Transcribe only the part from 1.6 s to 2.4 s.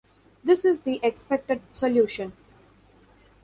solution.